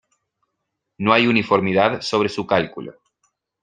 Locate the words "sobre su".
2.01-2.47